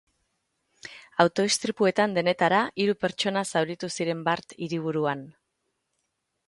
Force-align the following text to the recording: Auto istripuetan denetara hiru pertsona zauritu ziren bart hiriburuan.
Auto 1.25 1.45
istripuetan 1.49 2.15
denetara 2.17 2.63
hiru 2.85 2.97
pertsona 3.05 3.45
zauritu 3.53 3.93
ziren 3.99 4.27
bart 4.31 4.61
hiriburuan. 4.67 5.25